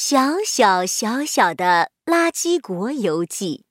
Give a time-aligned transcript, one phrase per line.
[0.00, 3.66] 小小小小的垃圾国游记。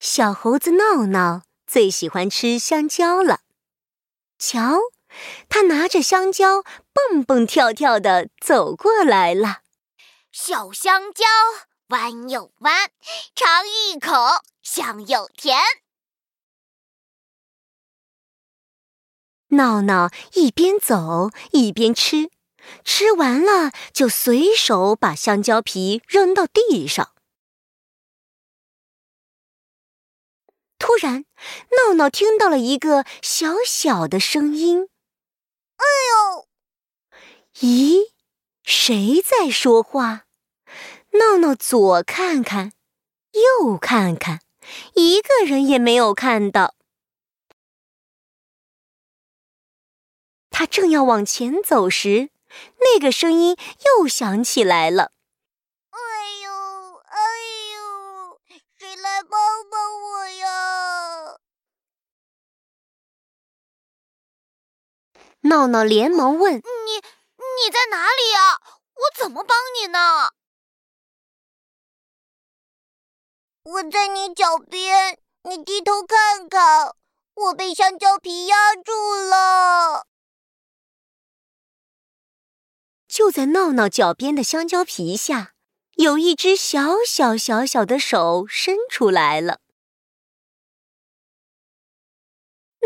[0.00, 3.42] 小猴子闹闹最喜欢吃香蕉了。
[4.40, 4.80] 瞧，
[5.48, 9.62] 他拿着香蕉蹦蹦跳跳的走过来了。
[10.32, 11.24] 小香蕉
[11.90, 12.90] 弯又弯，
[13.36, 14.10] 尝一口
[14.64, 15.56] 香又甜。
[19.50, 22.33] 闹闹一边走一边吃。
[22.84, 27.12] 吃完了，就随手把香蕉皮扔到地上。
[30.78, 31.24] 突然，
[31.88, 34.88] 闹闹听到了一个小小的声音
[35.76, 36.48] ：“哎呦！”
[37.60, 38.12] 咦，
[38.62, 40.26] 谁在说话？
[41.12, 42.72] 闹闹左看看，
[43.32, 44.40] 右看看，
[44.94, 46.74] 一个人也没有看到。
[50.50, 52.30] 他正要往前走时，
[52.78, 55.12] 那个声音又响起来了。
[55.90, 55.98] 哎
[56.42, 56.52] 呦，
[57.06, 57.18] 哎
[57.74, 58.40] 呦，
[58.78, 59.30] 谁来帮
[59.70, 61.38] 帮我呀？
[65.42, 66.54] 闹闹连忙问
[66.86, 68.60] ：“你你在哪里呀？
[68.94, 70.30] 我怎么帮你呢？”
[73.64, 76.94] 我在你脚边，你低头看看，
[77.34, 78.92] 我被香蕉皮压住
[83.24, 85.54] 就在闹闹脚边的香蕉皮下，
[85.94, 89.60] 有一只小小小小的手伸出来了。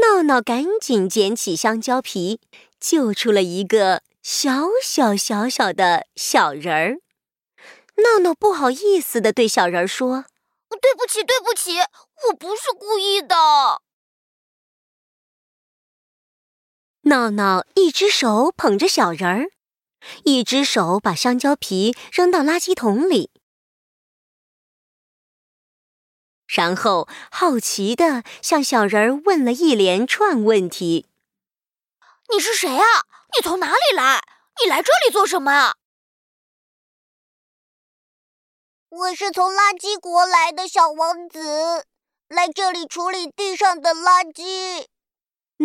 [0.00, 2.40] 闹闹赶紧捡起香蕉皮，
[2.78, 7.00] 救出了一个小小小小的小人儿。
[7.96, 10.26] 闹闹不好意思的对小人儿说
[10.80, 11.78] ：“对不起，对不起，
[12.28, 13.34] 我不是故意的。”
[17.10, 19.50] 闹闹一只手捧着小人儿。
[20.24, 23.30] 一只手把香蕉皮扔到垃圾桶里，
[26.46, 31.06] 然后好奇的向小人儿问了一连串问题
[32.32, 32.84] ：“你是谁啊？
[33.36, 34.22] 你从哪里来？
[34.62, 35.74] 你来这里做什么啊
[38.88, 41.84] ？”“我是从垃圾国来的小王子，
[42.28, 44.86] 来这里处理地上的垃圾。”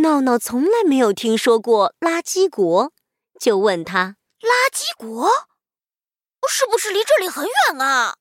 [0.02, 2.92] 闹闹从来没有听说过垃圾国，
[3.40, 4.18] 就问他。
[4.44, 5.30] 垃圾国，
[6.50, 8.18] 是不是离这里很远啊？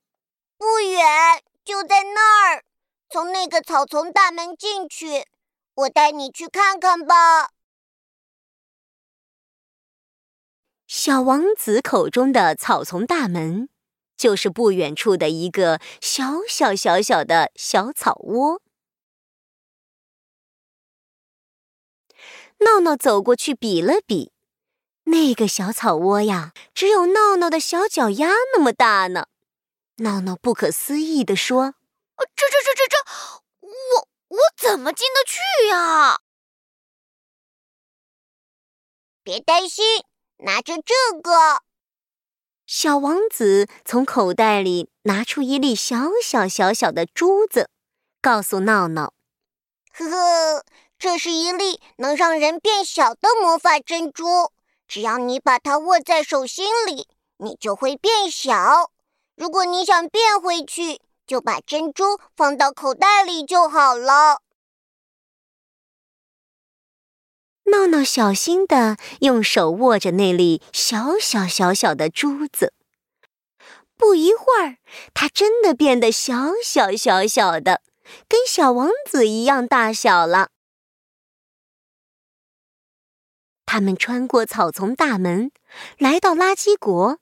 [0.56, 2.64] 不远，就在那儿。
[3.10, 5.26] 从那个草丛大门进去，
[5.74, 7.50] 我带你去看看吧。
[10.86, 13.68] 小王子口中的草丛大门，
[14.16, 18.62] 就是不远处的一个小小小小的小草窝。
[22.58, 24.30] 闹闹走过去比了比。
[25.04, 29.26] 那个小草窝呀，只有闹闹的小脚丫那么大呢。
[29.96, 31.74] 闹闹不可思议地说
[32.34, 32.96] ：“这、这、这、这、这，
[33.60, 36.20] 我我怎么进得去呀？”
[39.22, 39.84] 别担心，
[40.38, 41.62] 拿着这个。
[42.66, 47.68] 小王子从口袋里拿出一粒小小小小的珠子，
[48.20, 49.12] 告诉闹闹
[49.92, 50.64] ：“呵呵，
[50.98, 54.52] 这是一粒能让人变小的魔法珍珠。”
[54.92, 57.08] 只要你把它握在手心里，
[57.38, 58.90] 你就会变小。
[59.34, 64.42] 如果你想变回去，就把珍珠放到口袋里就好了。
[67.64, 72.74] 闹闹小心的用手握着那粒小小小小的珠子，
[73.96, 74.76] 不一会儿，
[75.14, 77.80] 它真的变得小小小小的，
[78.28, 80.50] 跟小王子一样大小了。
[83.72, 85.50] 他们穿过草丛大门，
[85.96, 87.18] 来到垃圾国。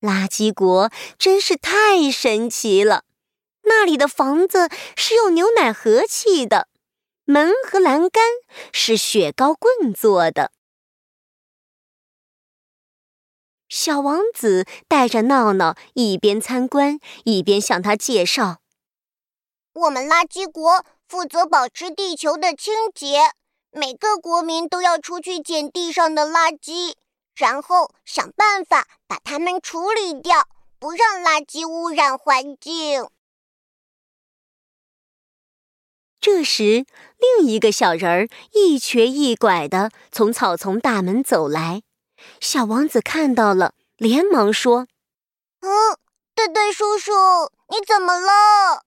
[0.00, 3.02] 垃圾国真是太神奇了！
[3.62, 6.68] 那里的房子是用牛奶盒砌的，
[7.24, 8.22] 门和栏杆
[8.72, 10.52] 是雪糕棍做的。
[13.68, 18.58] 小王子带着闹闹一边参观，一边向他介绍
[19.74, 23.32] ：“我们垃圾国负责保持地球的清洁。”
[23.76, 26.94] 每个国民都要出去捡地上的垃圾，
[27.34, 33.10] 然后想办法把它们处理掉，不让垃圾污染环境。
[36.18, 36.86] 这时，
[37.18, 41.82] 另一个小人儿一瘸一拐的从草丛大门走来，
[42.40, 44.88] 小王子看到了，连忙说
[45.60, 45.98] ：“嗯，
[46.34, 47.12] 对对，叔叔，
[47.68, 48.86] 你怎么了？”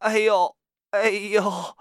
[0.00, 0.56] 哎呦！
[0.94, 1.76] 哎呦，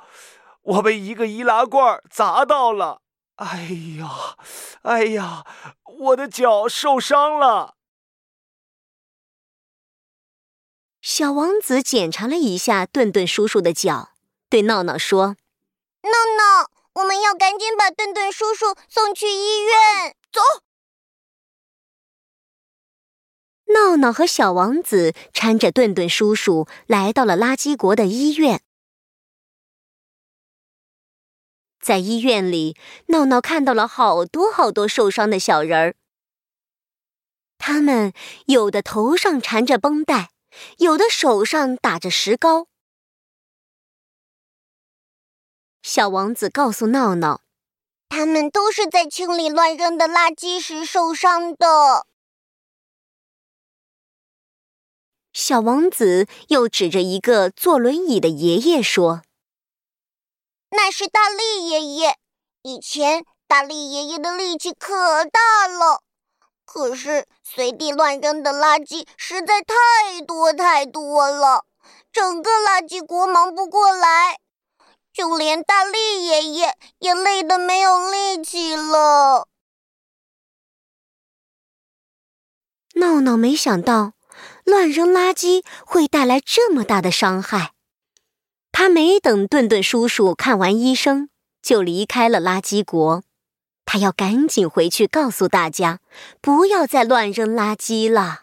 [0.64, 3.02] 我被一个易拉罐砸到了！
[3.36, 3.70] 哎
[4.00, 4.36] 呀，
[4.82, 5.46] 哎呀，
[5.84, 7.76] 我的脚受伤了。
[11.00, 14.14] 小王子检查了一下顿顿叔叔的脚，
[14.50, 15.36] 对闹闹说
[16.02, 20.16] ：“闹闹，我们要赶紧把顿顿叔叔送去医院。
[20.32, 20.42] 走。”
[23.74, 28.62] 闹闹和小王子搀着顿顿叔叔来到了垃圾国的医院。
[31.84, 32.78] 在医院里，
[33.08, 35.96] 闹闹看到了好多好多受伤的小人儿。
[37.58, 38.14] 他们
[38.46, 40.32] 有的头上缠着绷带，
[40.78, 42.68] 有的手上打着石膏。
[45.82, 47.42] 小王子告诉闹闹，
[48.08, 52.08] 他们都是在清理乱扔的垃圾时受伤的。
[55.34, 59.24] 小王子又指着一个坐轮椅的爷爷说。
[60.76, 62.18] 那是大力爷爷。
[62.64, 66.02] 以前大力爷爷的力气可大了，
[66.66, 71.66] 可是随地乱扔的垃圾实在太多太多了，
[72.12, 74.40] 整个垃圾国忙不过来，
[75.14, 79.48] 就连大力爷爷也累得没有力气了。
[82.96, 84.14] 闹闹没想到，
[84.64, 87.74] 乱扔垃圾会带来这么大的伤害。
[88.84, 91.30] 他没等顿顿叔叔看完医生，
[91.62, 93.24] 就离开了垃圾国。
[93.86, 96.02] 他要赶紧回去告诉大家，
[96.42, 98.42] 不要再乱扔垃圾了。